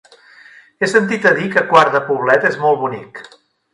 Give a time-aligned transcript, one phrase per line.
[0.83, 3.23] He sentit a dir que Quart de Poblet és molt bonic.